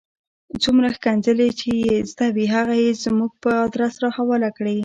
[0.63, 4.77] څومره ښکنځلې چې یې زده وې هغه یې زموږ په آدرس را حواله کړې.